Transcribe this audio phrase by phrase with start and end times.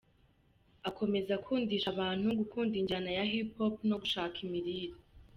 [0.89, 4.95] Akomeza akundisha abantu gukunda injyana ya Hip Hop no gushaka imirire.